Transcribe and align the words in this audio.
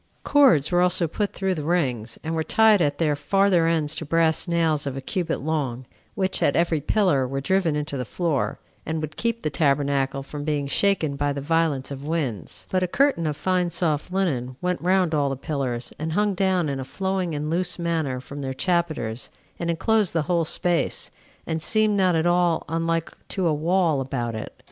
Cords 0.23 0.71
were 0.71 0.81
also 0.81 1.07
put 1.07 1.31
through 1.31 1.53
the 1.53 1.61
rings, 1.63 2.17
and 2.23 2.33
were 2.33 2.43
tied 2.43 2.81
at 2.81 2.97
their 2.97 3.15
farther 3.15 3.67
ends 3.67 3.93
to 3.93 4.03
brass 4.03 4.47
nails 4.47 4.87
of 4.87 4.97
a 4.97 4.99
cubit 4.99 5.41
long, 5.41 5.85
which, 6.15 6.41
at 6.41 6.55
every 6.55 6.81
pillar, 6.81 7.27
were 7.27 7.39
driven 7.39 7.75
into 7.75 7.97
the 7.97 8.03
floor, 8.03 8.57
and 8.83 8.99
would 8.99 9.15
keep 9.15 9.43
the 9.43 9.51
tabernacle 9.51 10.23
from 10.23 10.43
being 10.43 10.65
shaken 10.65 11.15
by 11.15 11.31
the 11.31 11.39
violence 11.39 11.91
of 11.91 12.03
winds; 12.03 12.65
but 12.71 12.81
a 12.81 12.87
curtain 12.87 13.27
of 13.27 13.37
fine 13.37 13.69
soft 13.69 14.11
linen 14.11 14.55
went 14.59 14.81
round 14.81 15.13
all 15.13 15.29
the 15.29 15.35
pillars, 15.37 15.93
and 15.99 16.13
hung 16.13 16.33
down 16.33 16.67
in 16.67 16.79
a 16.79 16.83
flowing 16.83 17.35
and 17.35 17.51
loose 17.51 17.77
manner 17.77 18.19
from 18.19 18.41
their 18.41 18.55
chapiters, 18.55 19.29
and 19.59 19.69
enclosed 19.69 20.13
the 20.13 20.23
whole 20.23 20.45
space, 20.45 21.11
and 21.45 21.61
seemed 21.61 21.95
not 21.95 22.15
at 22.15 22.25
all 22.25 22.63
unlike 22.67 23.13
to 23.27 23.45
a 23.45 23.53
wall 23.53 24.01
about 24.01 24.33
it. 24.33 24.59